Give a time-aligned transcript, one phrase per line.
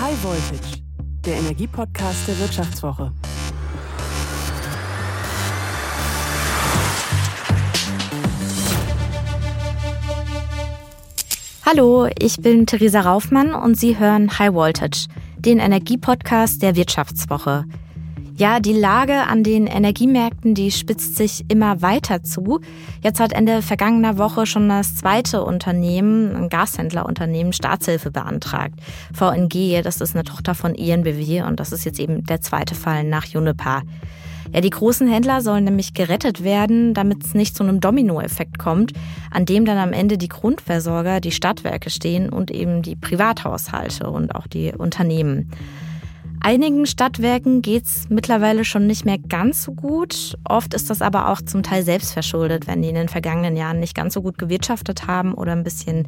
[0.00, 0.80] High Voltage,
[1.24, 3.10] der Energiepodcast der Wirtschaftswoche.
[11.66, 17.64] Hallo, ich bin Theresa Raufmann und Sie hören High Voltage, den Energiepodcast der Wirtschaftswoche.
[18.38, 22.60] Ja, die Lage an den Energiemärkten, die spitzt sich immer weiter zu.
[23.02, 28.74] Jetzt hat Ende vergangener Woche schon das zweite Unternehmen, ein Gashändlerunternehmen, Staatshilfe beantragt.
[29.12, 33.02] VNG, das ist eine Tochter von ENBW und das ist jetzt eben der zweite Fall
[33.02, 33.82] nach Juniper.
[34.54, 38.92] Ja, die großen Händler sollen nämlich gerettet werden, damit es nicht zu einem Dominoeffekt kommt,
[39.32, 44.32] an dem dann am Ende die Grundversorger, die Stadtwerke stehen und eben die Privathaushalte und
[44.36, 45.50] auch die Unternehmen.
[46.40, 50.36] Einigen Stadtwerken geht's mittlerweile schon nicht mehr ganz so gut.
[50.44, 53.94] Oft ist das aber auch zum Teil selbstverschuldet, wenn die in den vergangenen Jahren nicht
[53.94, 56.06] ganz so gut gewirtschaftet haben oder ein bisschen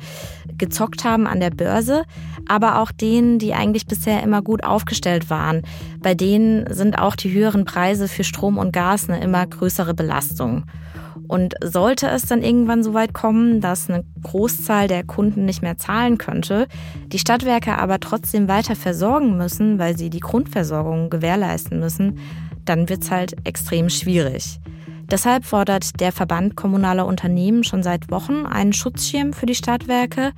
[0.57, 2.05] gezockt haben an der Börse.
[2.49, 5.63] Aber auch denen, die eigentlich bisher immer gut aufgestellt waren,
[5.99, 10.65] bei denen sind auch die höheren Preise für Strom und Gas eine immer größere Belastung.
[11.31, 15.79] Und sollte es dann irgendwann so weit kommen, dass eine Großzahl der Kunden nicht mehr
[15.79, 16.67] zahlen könnte,
[17.07, 22.19] die Stadtwerke aber trotzdem weiter versorgen müssen, weil sie die Grundversorgung gewährleisten müssen,
[22.65, 24.59] dann wird es halt extrem schwierig.
[25.09, 30.33] Deshalb fordert der Verband kommunaler Unternehmen schon seit Wochen einen Schutzschirm für die Stadtwerke.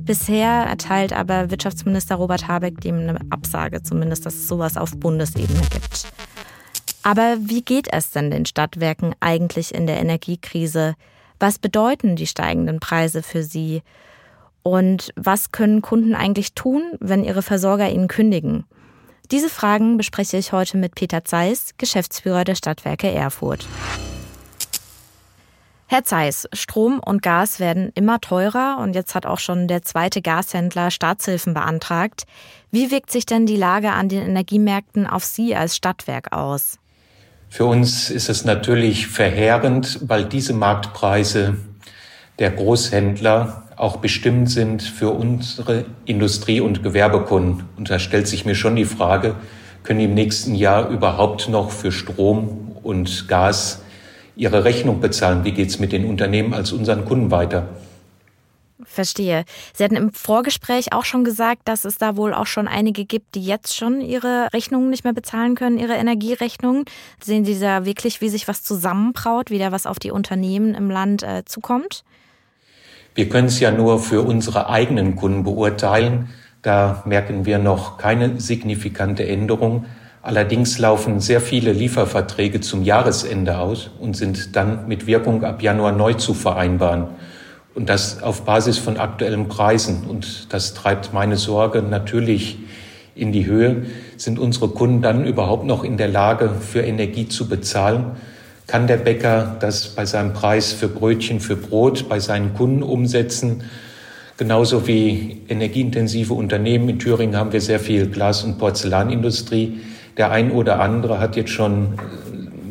[0.00, 5.60] Bisher erteilt aber Wirtschaftsminister Robert Habeck dem eine Absage, zumindest, dass es sowas auf Bundesebene
[5.70, 6.12] gibt.
[7.02, 10.94] Aber wie geht es denn den Stadtwerken eigentlich in der Energiekrise?
[11.40, 13.82] Was bedeuten die steigenden Preise für sie?
[14.62, 18.64] Und was können Kunden eigentlich tun, wenn ihre Versorger ihnen kündigen?
[19.32, 23.66] Diese Fragen bespreche ich heute mit Peter Zeiss, Geschäftsführer der Stadtwerke Erfurt.
[25.88, 30.22] Herr Zeiss, Strom und Gas werden immer teurer und jetzt hat auch schon der zweite
[30.22, 32.24] Gashändler Staatshilfen beantragt.
[32.70, 36.78] Wie wirkt sich denn die Lage an den Energiemärkten auf Sie als Stadtwerk aus?
[37.52, 41.58] Für uns ist es natürlich verheerend, weil diese Marktpreise
[42.38, 47.64] der Großhändler auch bestimmt sind für unsere Industrie- und Gewerbekunden.
[47.76, 49.34] Und da stellt sich mir schon die Frage,
[49.82, 53.82] können die im nächsten Jahr überhaupt noch für Strom und Gas
[54.34, 55.44] ihre Rechnung bezahlen?
[55.44, 57.68] Wie geht es mit den Unternehmen als unseren Kunden weiter?
[58.86, 59.44] Verstehe.
[59.74, 63.34] Sie hatten im Vorgespräch auch schon gesagt, dass es da wohl auch schon einige gibt,
[63.34, 66.84] die jetzt schon ihre Rechnungen nicht mehr bezahlen können, ihre Energierechnungen.
[67.22, 70.90] Sehen Sie da wirklich, wie sich was zusammenbraut, wie da was auf die Unternehmen im
[70.90, 72.04] Land äh, zukommt?
[73.14, 76.30] Wir können es ja nur für unsere eigenen Kunden beurteilen.
[76.62, 79.84] Da merken wir noch keine signifikante Änderung.
[80.22, 85.90] Allerdings laufen sehr viele Lieferverträge zum Jahresende aus und sind dann mit Wirkung ab Januar
[85.90, 87.08] neu zu vereinbaren.
[87.74, 90.04] Und das auf Basis von aktuellen Preisen.
[90.08, 92.58] Und das treibt meine Sorge natürlich
[93.14, 93.86] in die Höhe.
[94.16, 98.12] Sind unsere Kunden dann überhaupt noch in der Lage, für Energie zu bezahlen?
[98.66, 103.64] Kann der Bäcker das bei seinem Preis für Brötchen, für Brot bei seinen Kunden umsetzen?
[104.36, 106.88] Genauso wie energieintensive Unternehmen.
[106.88, 109.80] In Thüringen haben wir sehr viel Glas- und Porzellanindustrie.
[110.16, 111.94] Der ein oder andere hat jetzt schon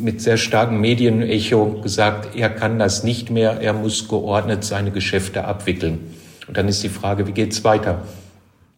[0.01, 5.45] mit sehr starkem Medienecho gesagt, er kann das nicht mehr, er muss geordnet seine Geschäfte
[5.45, 6.00] abwickeln.
[6.47, 8.03] Und dann ist die Frage, wie geht's weiter?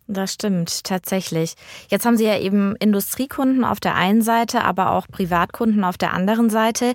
[0.08, 1.54] Das stimmt, tatsächlich.
[1.90, 6.14] Jetzt haben Sie ja eben Industriekunden auf der einen Seite, aber auch Privatkunden auf der
[6.14, 6.94] anderen Seite.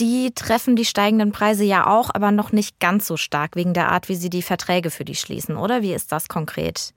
[0.00, 3.92] Die treffen die steigenden Preise ja auch, aber noch nicht ganz so stark wegen der
[3.92, 5.82] Art, wie Sie die Verträge für die schließen, oder?
[5.82, 6.92] Wie ist das konkret?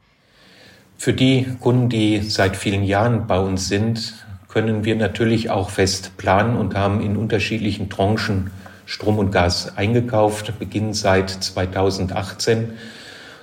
[0.97, 6.16] Für die Kunden, die seit vielen Jahren bei uns sind, können wir natürlich auch fest
[6.16, 8.52] planen und haben in unterschiedlichen Tranchen
[8.86, 12.70] Strom und Gas eingekauft, beginnend seit 2018,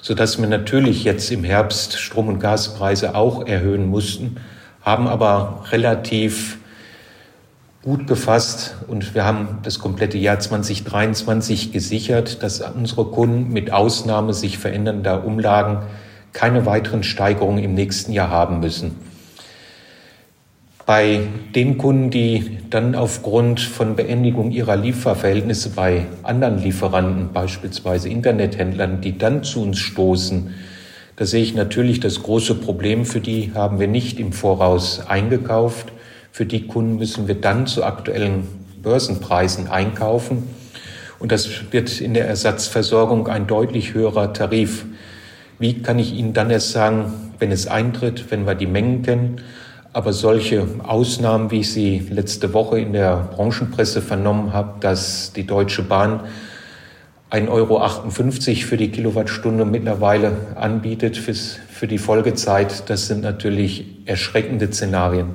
[0.01, 4.39] sodass wir natürlich jetzt im Herbst Strom- und Gaspreise auch erhöhen mussten,
[4.81, 6.57] haben aber relativ
[7.83, 14.33] gut gefasst und wir haben das komplette Jahr 2023 gesichert, dass unsere Kunden mit Ausnahme
[14.33, 15.83] sich verändernder Umlagen
[16.33, 19.12] keine weiteren Steigerungen im nächsten Jahr haben müssen.
[20.85, 21.21] Bei
[21.55, 29.17] den Kunden, die dann aufgrund von Beendigung ihrer Lieferverhältnisse bei anderen Lieferanten, beispielsweise Internethändlern, die
[29.17, 30.53] dann zu uns stoßen,
[31.17, 35.93] da sehe ich natürlich das große Problem, für die haben wir nicht im Voraus eingekauft.
[36.33, 38.49] Für die Kunden müssen wir dann zu aktuellen
[38.83, 40.49] Börsenpreisen einkaufen.
[41.19, 44.87] Und das wird in der Ersatzversorgung ein deutlich höherer Tarif.
[45.59, 49.43] Wie kann ich Ihnen dann erst sagen, wenn es eintritt, wenn wir die Mengen kennen?
[49.95, 55.47] Aber solche Ausnahmen, wie ich sie letzte Woche in der Branchenpresse vernommen habe, dass die
[55.47, 56.21] Deutsche Bahn
[57.31, 65.35] 1,58 Euro für die Kilowattstunde mittlerweile anbietet für die Folgezeit, das sind natürlich erschreckende Szenarien.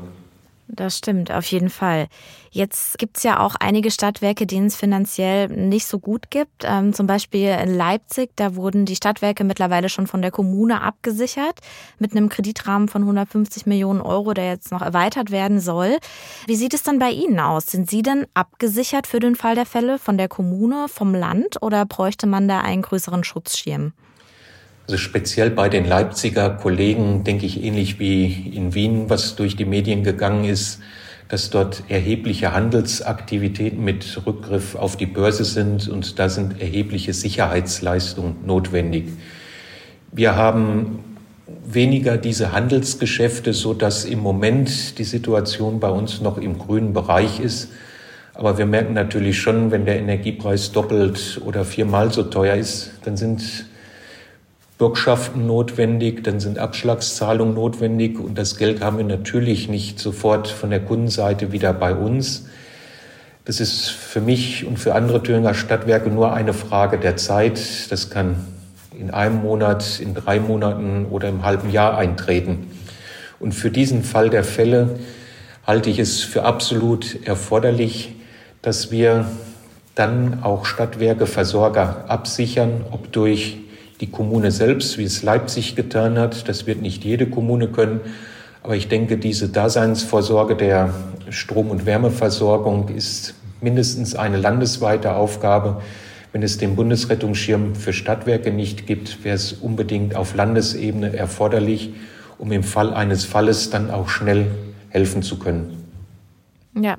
[0.69, 2.07] Das stimmt, auf jeden Fall.
[2.51, 6.63] Jetzt gibt es ja auch einige Stadtwerke, denen es finanziell nicht so gut gibt.
[6.65, 11.59] Ähm, zum Beispiel in Leipzig, da wurden die Stadtwerke mittlerweile schon von der Kommune abgesichert
[11.99, 15.97] mit einem Kreditrahmen von 150 Millionen Euro, der jetzt noch erweitert werden soll.
[16.47, 17.67] Wie sieht es dann bei Ihnen aus?
[17.67, 21.85] Sind Sie denn abgesichert für den Fall der Fälle von der Kommune, vom Land oder
[21.85, 23.93] bräuchte man da einen größeren Schutzschirm?
[24.87, 29.65] Also speziell bei den Leipziger Kollegen denke ich ähnlich wie in Wien, was durch die
[29.65, 30.79] Medien gegangen ist,
[31.27, 38.37] dass dort erhebliche Handelsaktivitäten mit Rückgriff auf die Börse sind und da sind erhebliche Sicherheitsleistungen
[38.45, 39.09] notwendig.
[40.13, 40.99] Wir haben
[41.65, 47.41] weniger diese Handelsgeschäfte, so dass im Moment die Situation bei uns noch im grünen Bereich
[47.41, 47.71] ist.
[48.33, 53.17] Aber wir merken natürlich schon, wenn der Energiepreis doppelt oder viermal so teuer ist, dann
[53.17, 53.65] sind
[54.77, 60.69] Bürgschaften notwendig, dann sind Abschlagszahlungen notwendig und das Geld haben wir natürlich nicht sofort von
[60.69, 62.45] der Kundenseite wieder bei uns.
[63.45, 67.59] Das ist für mich und für andere Thüringer Stadtwerke nur eine Frage der Zeit.
[67.89, 68.45] Das kann
[68.99, 72.69] in einem Monat, in drei Monaten oder im halben Jahr eintreten.
[73.39, 74.99] Und für diesen Fall der Fälle
[75.65, 78.15] halte ich es für absolut erforderlich,
[78.61, 79.25] dass wir
[79.95, 83.57] dann auch Stadtwerke, Versorger absichern, ob durch
[84.01, 86.47] die Kommune selbst, wie es Leipzig getan hat.
[86.47, 88.01] Das wird nicht jede Kommune können.
[88.63, 90.93] Aber ich denke, diese Daseinsvorsorge der
[91.29, 95.81] Strom- und Wärmeversorgung ist mindestens eine landesweite Aufgabe.
[96.33, 101.93] Wenn es den Bundesrettungsschirm für Stadtwerke nicht gibt, wäre es unbedingt auf Landesebene erforderlich,
[102.37, 104.47] um im Fall eines Falles dann auch schnell
[104.89, 105.83] helfen zu können.
[106.75, 106.97] Ja,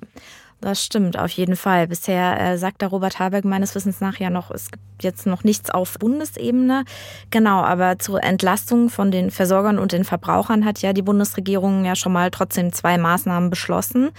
[0.61, 1.87] das stimmt, auf jeden Fall.
[1.87, 5.45] Bisher äh, sagt der Robert Habeck meines Wissens nach ja noch, es gibt jetzt noch
[5.45, 6.85] nichts auf Bundesebene.
[7.31, 11.95] Genau, aber zur Entlastung von den Versorgern und den Verbrauchern hat ja die Bundesregierung ja
[11.95, 14.11] schon mal trotzdem zwei Maßnahmen beschlossen,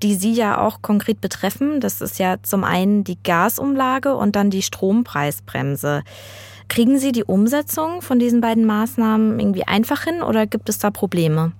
[0.00, 1.80] die Sie ja auch konkret betreffen.
[1.80, 6.04] Das ist ja zum einen die Gasumlage und dann die Strompreisbremse.
[6.68, 10.90] Kriegen Sie die Umsetzung von diesen beiden Maßnahmen irgendwie einfach hin oder gibt es da
[10.90, 11.52] Probleme?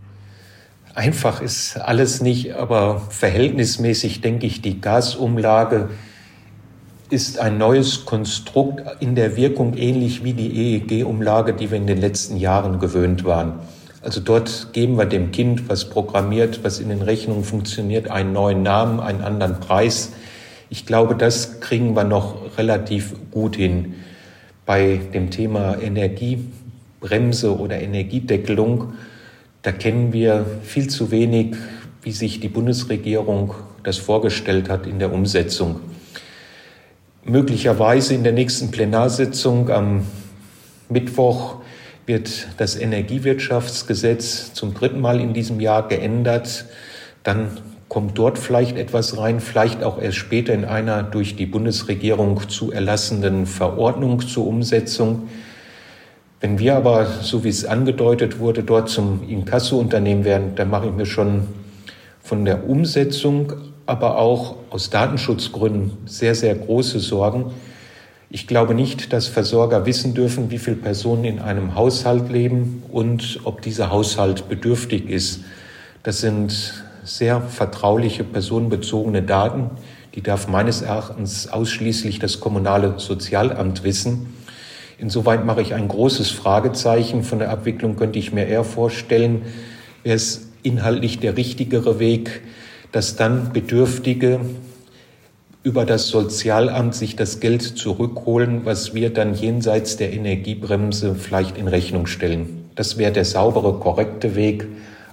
[0.99, 5.91] Einfach ist alles nicht, aber verhältnismäßig denke ich, die Gasumlage
[7.09, 12.01] ist ein neues Konstrukt in der Wirkung ähnlich wie die EEG-Umlage, die wir in den
[12.01, 13.61] letzten Jahren gewöhnt waren.
[14.03, 18.65] Also dort geben wir dem Kind, was programmiert, was in den Rechnungen funktioniert, einen neuen
[18.65, 20.11] Namen, einen anderen Preis.
[20.69, 23.95] Ich glaube, das kriegen wir noch relativ gut hin.
[24.67, 28.95] Bei dem Thema Energiebremse oder Energiedeckelung
[29.69, 31.55] da kennen wir viel zu wenig,
[32.01, 35.81] wie sich die Bundesregierung das vorgestellt hat in der Umsetzung.
[37.23, 40.07] Möglicherweise in der nächsten Plenarsitzung am
[40.89, 41.57] Mittwoch
[42.07, 46.65] wird das Energiewirtschaftsgesetz zum dritten Mal in diesem Jahr geändert.
[47.23, 47.59] Dann
[47.91, 52.73] kommt dort vielleicht etwas rein, vielleicht auch erst später in einer durch die Bundesregierung zu
[52.73, 55.29] erlassenen Verordnung zur Umsetzung.
[56.41, 60.93] Wenn wir aber, so wie es angedeutet wurde, dort zum Inkasso-Unternehmen werden, dann mache ich
[60.93, 61.49] mir schon
[62.23, 63.55] von der Umsetzung,
[63.87, 67.47] aber auch aus Datenschutzgründen sehr, sehr große Sorgen.
[68.31, 73.41] Ich glaube nicht, dass Versorger wissen dürfen, wie viele Personen in einem Haushalt leben und
[73.43, 75.41] ob dieser Haushalt bedürftig ist.
[76.05, 79.71] Das sind sehr vertrauliche, personenbezogene Daten.
[80.15, 84.38] Die darf meines Erachtens ausschließlich das kommunale Sozialamt wissen.
[84.99, 87.23] Insoweit mache ich ein großes Fragezeichen.
[87.23, 89.43] Von der Abwicklung könnte ich mir eher vorstellen,
[90.03, 92.43] wäre es inhaltlich der richtigere Weg,
[92.91, 94.41] dass dann Bedürftige
[95.63, 101.69] über das Sozialamt sich das Geld zurückholen, was wir dann jenseits der Energiebremse vielleicht in
[101.69, 102.65] Rechnung stellen.
[102.75, 104.67] Das wäre der saubere, korrekte Weg,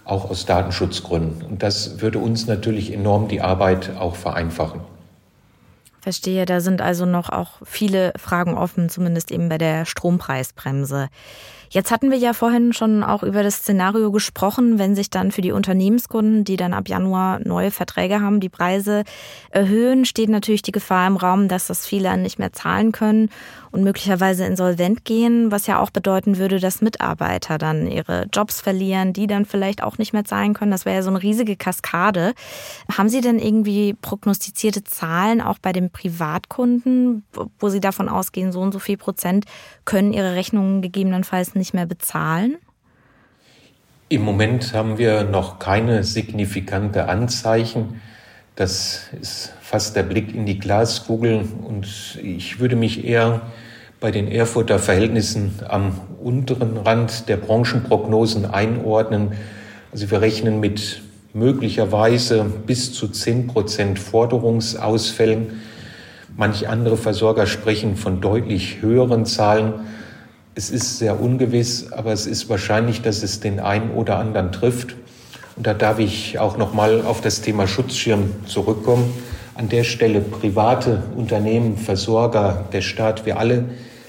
[0.04, 1.44] auch aus Datenschutzgründen.
[1.44, 4.82] Und das würde uns natürlich enorm die Arbeit auch vereinfachen.
[6.06, 11.10] Verstehe, da sind also noch auch viele Fragen offen, zumindest eben bei der Strompreisbremse.
[11.72, 15.42] Jetzt hatten wir ja vorhin schon auch über das Szenario gesprochen, wenn sich dann für
[15.42, 19.04] die Unternehmenskunden, die dann ab Januar neue Verträge haben, die Preise
[19.50, 23.32] erhöhen, steht natürlich die Gefahr im Raum, dass das viele nicht mehr zahlen können
[23.76, 29.12] und möglicherweise insolvent gehen, was ja auch bedeuten würde, dass Mitarbeiter dann ihre Jobs verlieren,
[29.12, 30.72] die dann vielleicht auch nicht mehr zahlen können.
[30.72, 32.34] Das wäre ja so eine riesige Kaskade.
[32.98, 37.26] Haben Sie denn irgendwie prognostizierte Zahlen auch bei den Privatkunden,
[37.60, 39.44] wo Sie davon ausgehen, so und so viel Prozent
[39.84, 42.56] können ihre Rechnungen gegebenenfalls nicht mehr bezahlen?
[44.08, 48.00] Im Moment haben wir noch keine signifikante Anzeichen.
[48.56, 53.42] Das ist fast der Blick in die Glaskugel und ich würde mich eher
[54.06, 59.32] bei den Erfurter Verhältnissen am unteren Rand der Branchenprognosen einordnen.
[59.92, 61.02] Also wir rechnen mit
[61.34, 65.60] möglicherweise bis zu 10 Prozent Forderungsausfällen.
[66.38, 69.74] Manch andere Versorger sprechen von deutlich höheren Zahlen.
[70.54, 74.96] Es ist sehr ungewiss, aber es ist wahrscheinlich, dass es den einen oder anderen trifft.
[75.56, 79.12] Und da darf ich auch noch mal auf das Thema Schutzschirm zurückkommen.
[79.56, 83.66] An der Stelle private Unternehmen, Versorger, der Staat, wir alle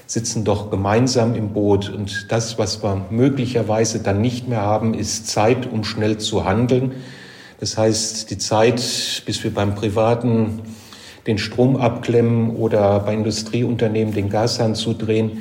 [0.07, 1.89] sitzen doch gemeinsam im Boot.
[1.89, 6.93] Und das, was wir möglicherweise dann nicht mehr haben, ist Zeit, um schnell zu handeln.
[7.59, 10.61] Das heißt, die Zeit, bis wir beim Privaten
[11.27, 15.39] den Strom abklemmen oder bei Industrieunternehmen den Gashahn zudrehen,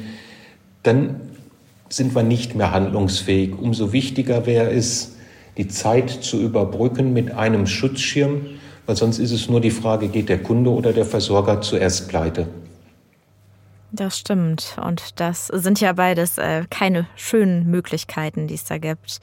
[0.83, 1.21] dann
[1.89, 3.55] sind wir nicht mehr handlungsfähig.
[3.57, 5.13] Umso wichtiger wäre es,
[5.57, 8.47] die Zeit zu überbrücken mit einem Schutzschirm,
[8.85, 12.49] weil sonst ist es nur die Frage, geht der Kunde oder der Versorger zuerst pleite.
[13.97, 14.77] Das stimmt.
[14.83, 19.21] Und das sind ja beides äh, keine schönen Möglichkeiten, die es da gibt.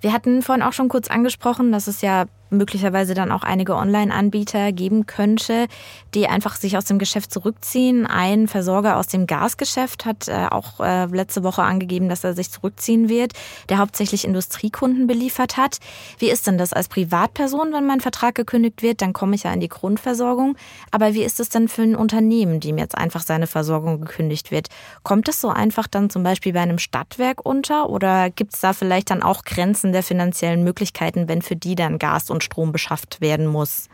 [0.00, 4.72] Wir hatten vorhin auch schon kurz angesprochen, dass es ja möglicherweise dann auch einige Online-Anbieter
[4.72, 5.66] geben könnte,
[6.14, 8.06] die einfach sich aus dem Geschäft zurückziehen.
[8.06, 12.50] Ein Versorger aus dem Gasgeschäft hat äh, auch äh, letzte Woche angegeben, dass er sich
[12.50, 13.32] zurückziehen wird,
[13.68, 15.78] der hauptsächlich Industriekunden beliefert hat.
[16.18, 19.02] Wie ist denn das als Privatperson, wenn mein Vertrag gekündigt wird?
[19.02, 20.56] Dann komme ich ja in die Grundversorgung.
[20.90, 24.68] Aber wie ist es denn für ein Unternehmen, dem jetzt einfach seine Versorgung gekündigt wird?
[25.02, 28.72] Kommt es so einfach dann zum Beispiel bei einem Stadtwerk unter oder gibt es da
[28.72, 33.46] vielleicht dann auch Grenzen der finanziellen Möglichkeiten, wenn für die dann Gas Strom beschafft werden
[33.46, 33.88] muss?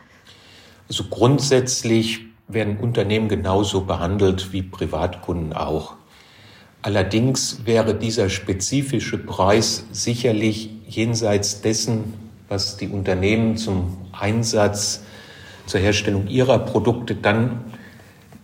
[0.89, 5.93] Also grundsätzlich werden Unternehmen genauso behandelt wie Privatkunden auch.
[6.81, 12.13] Allerdings wäre dieser spezifische Preis sicherlich jenseits dessen,
[12.47, 15.03] was die Unternehmen zum Einsatz
[15.65, 17.65] zur Herstellung ihrer Produkte dann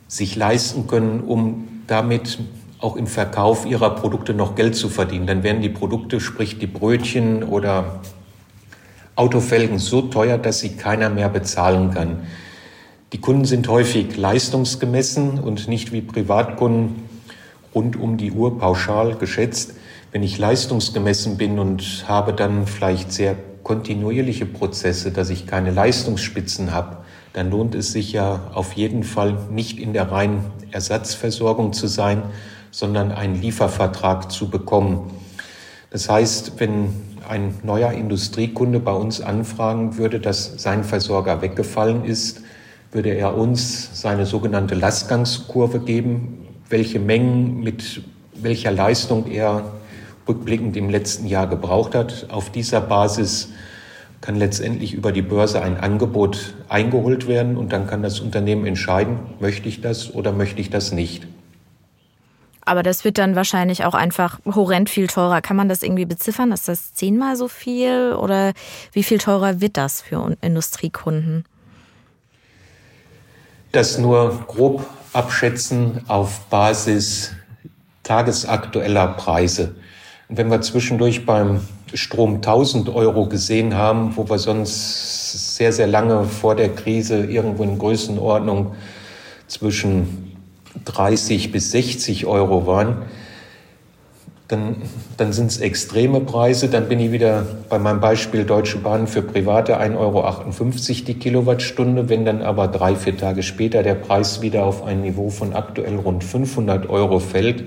[0.08, 2.38] sich leisten können, um damit
[2.80, 5.26] auch im Verkauf ihrer Produkte noch Geld zu verdienen.
[5.26, 8.02] Dann werden die Produkte, sprich die Brötchen oder
[9.16, 12.28] Autofelgen so teuer, dass sie keiner mehr bezahlen kann.
[13.14, 17.04] Die Kunden sind häufig leistungsgemessen und nicht wie Privatkunden
[17.74, 19.74] rund um die Uhr pauschal geschätzt.
[20.12, 26.74] Wenn ich leistungsgemessen bin und habe dann vielleicht sehr kontinuierliche Prozesse, dass ich keine Leistungsspitzen
[26.74, 26.98] habe,
[27.34, 32.22] dann lohnt es sich ja auf jeden Fall nicht in der reinen Ersatzversorgung zu sein,
[32.72, 35.12] sondern einen Liefervertrag zu bekommen.
[35.90, 36.94] Das heißt, wenn
[37.30, 42.42] ein neuer Industriekunde bei uns anfragen würde, dass sein Versorger weggefallen ist,
[42.92, 48.04] würde er uns seine sogenannte Lastgangskurve geben, welche Mengen mit
[48.36, 49.74] welcher Leistung er
[50.28, 52.28] rückblickend im letzten Jahr gebraucht hat.
[52.30, 53.50] Auf dieser Basis
[54.22, 59.20] kann letztendlich über die Börse ein Angebot eingeholt werden und dann kann das Unternehmen entscheiden,
[59.40, 61.28] möchte ich das oder möchte ich das nicht.
[62.66, 65.42] Aber das wird dann wahrscheinlich auch einfach horrend viel teurer.
[65.42, 66.52] Kann man das irgendwie beziffern?
[66.52, 68.54] Ist das zehnmal so viel oder
[68.92, 71.46] wie viel teurer wird das für Industriekunden?
[73.72, 77.32] Das nur grob abschätzen auf Basis
[78.04, 79.76] tagesaktueller Preise.
[80.28, 81.62] Und wenn wir zwischendurch beim
[81.94, 87.64] Strom 1000 Euro gesehen haben, wo wir sonst sehr, sehr lange vor der Krise irgendwo
[87.64, 88.76] in Größenordnung
[89.48, 90.35] zwischen
[90.84, 92.98] 30 bis 60 Euro waren,
[94.48, 94.76] dann,
[95.18, 96.70] dann sind es extreme Preise.
[96.70, 102.10] Dann bin ich wieder bei meinem Beispiel Deutsche Bahn für Private 1,58 Euro die Kilowattstunde.
[102.10, 105.96] Wenn dann aber drei, vier Tage später der Preis wieder auf ein Niveau von aktuell
[105.96, 107.64] rund 500 Euro fällt,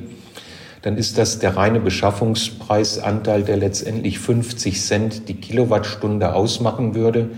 [0.82, 7.30] dann ist das der reine Beschaffungspreisanteil, der letztendlich 50 Cent die Kilowattstunde ausmachen würde.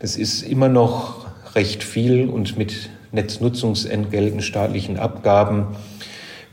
[0.00, 5.68] Das ist immer noch recht viel und mit Netznutzungsentgelten, staatlichen Abgaben,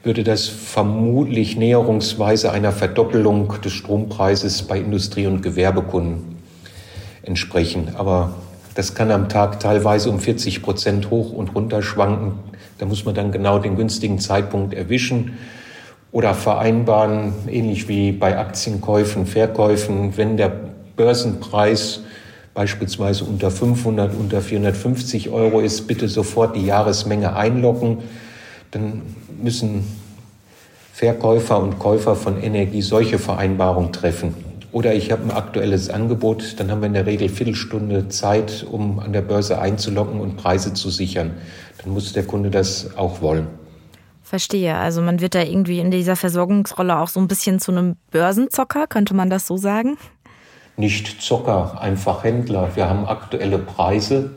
[0.04, 6.38] würde das vermutlich näherungsweise einer Verdoppelung des Strompreises bei Industrie- und Gewerbekunden
[7.24, 7.96] entsprechen.
[7.98, 8.36] Aber
[8.76, 12.34] das kann am Tag teilweise um 40 Prozent hoch und runter schwanken.
[12.78, 15.38] Da muss man dann genau den günstigen Zeitpunkt erwischen
[16.12, 20.52] oder vereinbaren, ähnlich wie bei Aktienkäufen, Verkäufen, wenn der
[20.96, 22.02] Börsenpreis
[22.56, 28.00] beispielsweise unter 500, unter 450 Euro ist, bitte sofort die Jahresmenge einloggen.
[28.72, 29.04] Dann
[29.40, 29.84] müssen
[30.94, 34.34] Verkäufer und Käufer von Energie solche Vereinbarungen treffen.
[34.72, 39.00] Oder ich habe ein aktuelles Angebot, dann haben wir in der Regel Viertelstunde Zeit, um
[39.00, 41.32] an der Börse einzuloggen und Preise zu sichern.
[41.82, 43.48] Dann muss der Kunde das auch wollen.
[44.24, 44.76] Verstehe.
[44.76, 48.88] Also man wird da irgendwie in dieser Versorgungsrolle auch so ein bisschen zu einem Börsenzocker,
[48.88, 49.98] könnte man das so sagen?
[50.78, 52.76] Nicht Zocker, einfach Händler.
[52.76, 54.32] Wir haben aktuelle Preise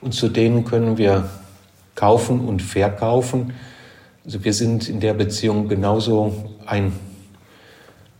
[0.00, 1.28] und zu denen können wir
[1.94, 3.52] kaufen und verkaufen.
[4.24, 6.92] Also wir sind in der Beziehung genauso ein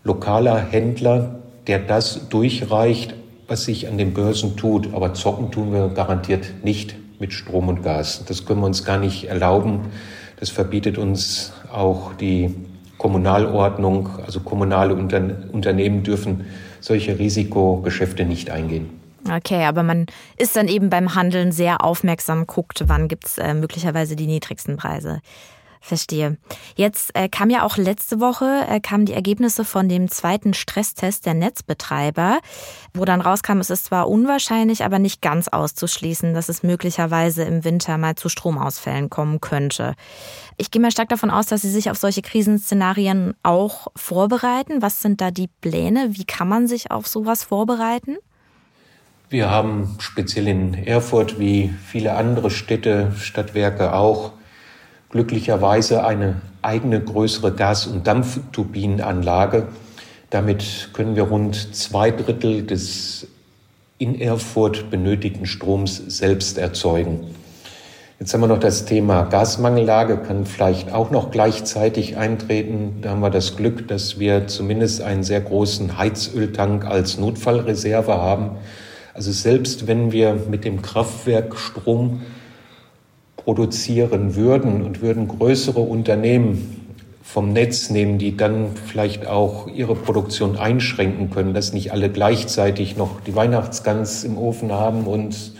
[0.03, 3.15] lokaler Händler, der das durchreicht,
[3.47, 4.93] was sich an den Börsen tut.
[4.93, 8.23] Aber zocken tun wir garantiert nicht mit Strom und Gas.
[8.27, 9.91] Das können wir uns gar nicht erlauben.
[10.39, 12.55] Das verbietet uns auch die
[12.97, 14.09] Kommunalordnung.
[14.25, 16.45] Also kommunale Unternehmen dürfen
[16.79, 18.89] solche Risikogeschäfte nicht eingehen.
[19.29, 20.05] Okay, aber man
[20.37, 24.77] ist dann eben beim Handeln sehr aufmerksam, guckt, wann gibt es äh, möglicherweise die niedrigsten
[24.77, 25.21] Preise.
[25.81, 26.37] Verstehe.
[26.75, 31.25] Jetzt äh, kam ja auch letzte Woche äh, kamen die Ergebnisse von dem zweiten Stresstest
[31.25, 32.39] der Netzbetreiber,
[32.93, 37.63] wo dann rauskam, es ist zwar unwahrscheinlich, aber nicht ganz auszuschließen, dass es möglicherweise im
[37.63, 39.95] Winter mal zu Stromausfällen kommen könnte.
[40.57, 44.81] Ich gehe mal stark davon aus, dass Sie sich auf solche Krisenszenarien auch vorbereiten.
[44.81, 46.09] Was sind da die Pläne?
[46.11, 48.17] Wie kann man sich auf sowas vorbereiten?
[49.29, 54.33] Wir haben speziell in Erfurt wie viele andere Städte, Stadtwerke auch
[55.09, 59.67] glücklicherweise eine eigene größere Gas- und Dampfturbinenanlage.
[60.29, 63.27] Damit können wir rund zwei Drittel des
[63.97, 67.35] in Erfurt benötigten Stroms selbst erzeugen.
[68.17, 72.99] Jetzt haben wir noch das Thema Gasmangellage, kann vielleicht auch noch gleichzeitig eintreten.
[73.01, 78.51] Da haben wir das Glück, dass wir zumindest einen sehr großen Heizöltank als Notfallreserve haben.
[79.13, 82.21] Also selbst wenn wir mit dem Kraftwerk Strom
[83.43, 86.79] produzieren würden und würden größere Unternehmen
[87.23, 92.97] vom Netz nehmen, die dann vielleicht auch ihre Produktion einschränken können, dass nicht alle gleichzeitig
[92.97, 95.53] noch die Weihnachtsgans im Ofen haben und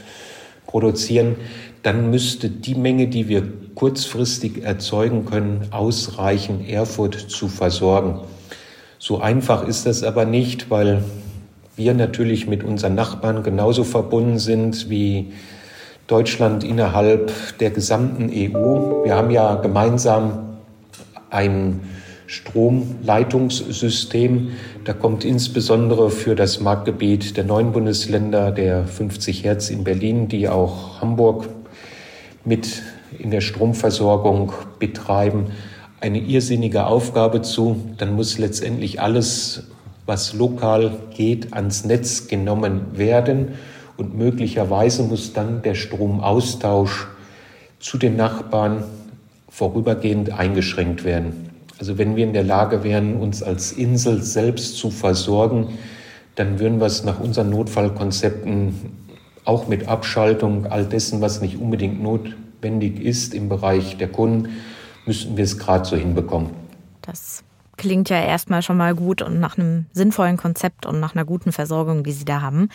[0.66, 1.36] produzieren,
[1.84, 3.44] dann müsste die Menge, die wir
[3.76, 8.20] kurzfristig erzeugen können, ausreichen, Erfurt zu versorgen.
[8.98, 11.04] So einfach ist das aber nicht, weil
[11.76, 15.32] wir natürlich mit unseren Nachbarn genauso verbunden sind wie
[16.10, 19.04] Deutschland innerhalb der gesamten EU.
[19.04, 20.58] Wir haben ja gemeinsam
[21.30, 21.82] ein
[22.26, 24.54] Stromleitungssystem.
[24.86, 30.50] Da kommt insbesondere für das Marktgebiet der neuen Bundesländer der 50 Hertz in Berlin, die
[30.50, 31.48] auch Hamburg
[32.44, 32.82] mit
[33.20, 35.52] in der Stromversorgung betreiben,
[36.02, 37.76] eine irrsinnige Aufgabe zu.
[38.00, 39.68] Dann muss letztendlich alles,
[40.08, 43.50] was lokal geht, ans Netz genommen werden
[44.00, 47.08] und möglicherweise muss dann der Stromaustausch
[47.80, 48.84] zu den Nachbarn
[49.50, 51.50] vorübergehend eingeschränkt werden.
[51.80, 55.78] Also wenn wir in der Lage wären, uns als Insel selbst zu versorgen,
[56.36, 58.74] dann würden wir es nach unseren Notfallkonzepten
[59.44, 64.50] auch mit Abschaltung all dessen, was nicht unbedingt notwendig ist im Bereich der Kunden,
[65.06, 66.52] müssten wir es gerade so hinbekommen.
[67.02, 67.44] Das
[67.80, 71.52] klingt ja erstmal schon mal gut und nach einem sinnvollen Konzept und nach einer guten
[71.52, 72.70] Versorgung, die Sie da haben.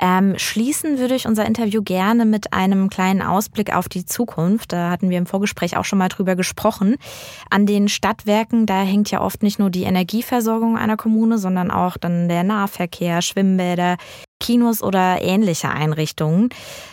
[0.00, 4.72] Ähm, schließen würde ich unser Interview gerne mit einem kleinen Ausblick auf die Zukunft.
[4.72, 6.96] Da hatten wir im Vorgespräch auch schon mal drüber gesprochen.
[7.50, 11.96] An den Stadtwerken, da hängt ja oft nicht nur die Energieversorgung einer Kommune, sondern auch
[11.96, 13.96] dann der Nahverkehr, Schwimmbäder,
[14.44, 16.50] Kinos oder ähnliche Einrichtungen.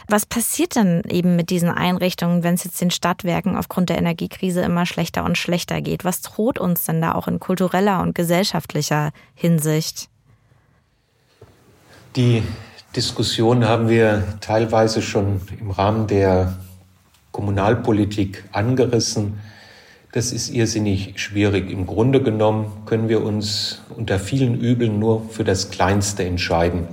[0.08, 4.62] Was passiert denn eben mit diesen Einrichtungen, wenn es jetzt den Stadtwerken aufgrund der Energiekrise
[4.62, 6.06] immer schlechter und schlechter geht?
[6.06, 10.08] Was droht uns denn da auch in kultureller und gesellschaftlicher Hinsicht?
[12.16, 12.42] Die
[12.96, 16.58] Diskussion haben wir teilweise schon im Rahmen der
[17.34, 19.42] Kommunalpolitik angerissen.
[20.14, 21.70] Das ist irrsinnig schwierig.
[21.70, 26.88] Im Grunde genommen können wir uns unter vielen Übeln nur für das Kleinste entscheiden.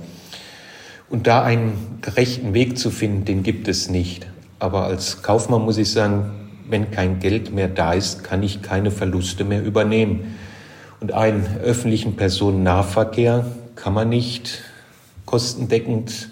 [1.09, 4.27] Und da einen gerechten Weg zu finden, den gibt es nicht.
[4.59, 6.31] Aber als Kaufmann muss ich sagen,
[6.69, 10.35] wenn kein Geld mehr da ist, kann ich keine Verluste mehr übernehmen.
[10.99, 13.45] Und einen öffentlichen Personennahverkehr
[13.75, 14.61] kann man nicht
[15.25, 16.29] kostendeckend,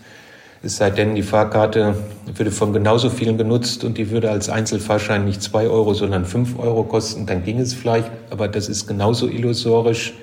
[0.64, 1.96] es sei denn, die Fahrkarte
[2.36, 6.58] würde von genauso vielen genutzt und die würde als Einzelfahrschein nicht zwei Euro, sondern fünf
[6.58, 10.14] Euro kosten, dann ging es vielleicht, aber das ist genauso illusorisch.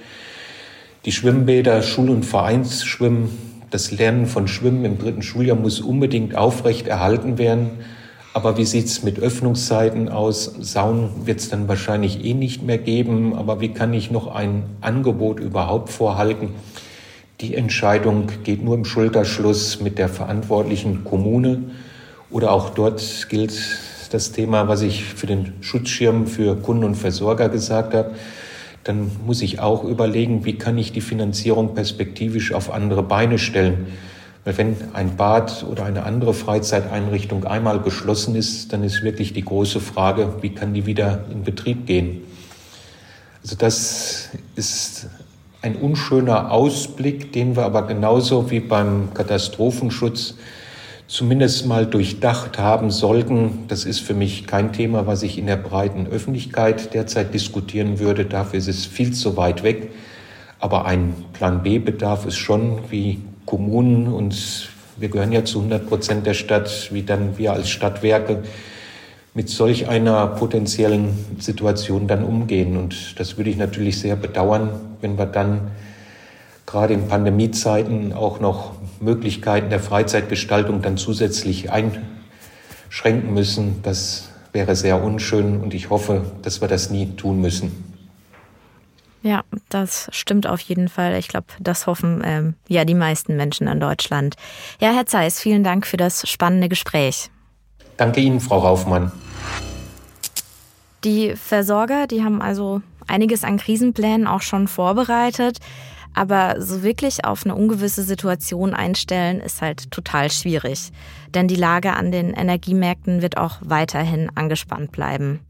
[1.04, 6.86] Die Schwimmbäder, Schul- und Vereinsschwimmen das Lernen von Schwimmen im dritten Schuljahr muss unbedingt aufrecht
[6.86, 7.70] erhalten werden.
[8.32, 10.44] Aber wie sieht es mit Öffnungszeiten aus?
[10.60, 13.34] Saunen wird es dann wahrscheinlich eh nicht mehr geben.
[13.34, 16.50] Aber wie kann ich noch ein Angebot überhaupt vorhalten?
[17.40, 21.64] Die Entscheidung geht nur im Schulterschluss mit der verantwortlichen Kommune.
[22.30, 23.60] Oder auch dort gilt
[24.12, 28.12] das Thema, was ich für den Schutzschirm für Kunden und Versorger gesagt habe
[28.84, 33.86] dann muss ich auch überlegen, wie kann ich die Finanzierung perspektivisch auf andere Beine stellen.
[34.44, 39.44] Weil wenn ein Bad oder eine andere Freizeiteinrichtung einmal geschlossen ist, dann ist wirklich die
[39.44, 42.20] große Frage, wie kann die wieder in Betrieb gehen.
[43.42, 45.08] Also das ist
[45.62, 50.34] ein unschöner Ausblick, den wir aber genauso wie beim Katastrophenschutz
[51.06, 53.66] zumindest mal durchdacht haben sollten.
[53.68, 58.24] Das ist für mich kein Thema, was ich in der breiten Öffentlichkeit derzeit diskutieren würde.
[58.24, 59.90] Dafür ist es viel zu weit weg.
[60.60, 65.88] Aber ein Plan B bedarf es schon, wie Kommunen und wir gehören ja zu 100
[65.88, 68.44] Prozent der Stadt, wie dann wir als Stadtwerke
[69.34, 71.08] mit solch einer potenziellen
[71.40, 72.76] Situation dann umgehen.
[72.76, 75.72] Und das würde ich natürlich sehr bedauern, wenn wir dann
[76.66, 83.82] gerade in Pandemiezeiten auch noch Möglichkeiten der Freizeitgestaltung dann zusätzlich einschränken müssen.
[83.82, 87.94] Das wäre sehr unschön und ich hoffe, dass wir das nie tun müssen.
[89.22, 91.16] Ja, das stimmt auf jeden Fall.
[91.18, 94.36] Ich glaube, das hoffen ähm, ja die meisten Menschen in Deutschland.
[94.80, 97.30] Ja, Herr Zeiss, vielen Dank für das spannende Gespräch.
[97.96, 99.12] Danke Ihnen, Frau Raufmann.
[101.04, 105.58] Die Versorger, die haben also einiges an Krisenplänen auch schon vorbereitet.
[106.14, 110.92] Aber so wirklich auf eine ungewisse Situation einstellen ist halt total schwierig.
[111.34, 115.40] Denn die Lage an den Energiemärkten wird auch weiterhin angespannt bleiben.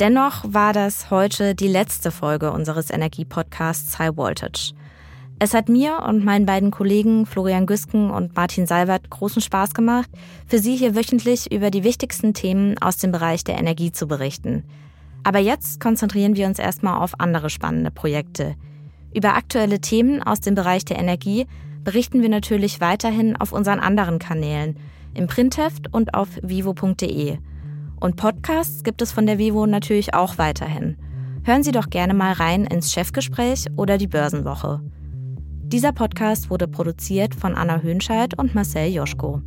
[0.00, 4.72] Dennoch war das heute die letzte Folge unseres Energiepodcasts High Voltage.
[5.38, 10.08] Es hat mir und meinen beiden Kollegen Florian Güsken und Martin Salwert großen Spaß gemacht,
[10.46, 14.64] für Sie hier wöchentlich über die wichtigsten Themen aus dem Bereich der Energie zu berichten.
[15.22, 18.54] Aber jetzt konzentrieren wir uns erstmal auf andere spannende Projekte–
[19.14, 21.46] über aktuelle Themen aus dem Bereich der Energie
[21.84, 24.76] berichten wir natürlich weiterhin auf unseren anderen Kanälen,
[25.14, 27.38] im Printheft und auf vivo.de.
[27.98, 30.96] Und Podcasts gibt es von der Vivo natürlich auch weiterhin.
[31.42, 34.80] Hören Sie doch gerne mal rein ins Chefgespräch oder die Börsenwoche.
[35.62, 39.42] Dieser Podcast wurde produziert von Anna Höhnscheid und Marcel Joschko.